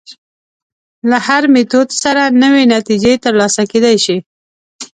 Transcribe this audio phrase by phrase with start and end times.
[1.09, 4.17] له هر میتود سره نوې نتیجې تر لاسه کېدای شي.